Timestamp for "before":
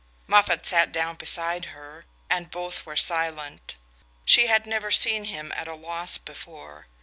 6.17-6.87